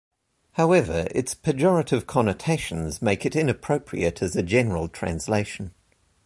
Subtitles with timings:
[0.53, 5.75] However, its pejorative connotations make it inappropriate as a general translation.